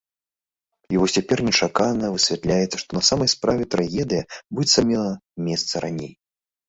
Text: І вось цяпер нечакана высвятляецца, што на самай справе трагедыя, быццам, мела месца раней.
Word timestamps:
І 0.93 1.01
вось 1.01 1.15
цяпер 1.17 1.43
нечакана 1.49 2.09
высвятляецца, 2.15 2.77
што 2.85 2.91
на 2.99 3.03
самай 3.09 3.29
справе 3.37 3.63
трагедыя, 3.75 4.27
быццам, 4.57 4.85
мела 4.93 5.13
месца 5.51 5.73
раней. 5.87 6.13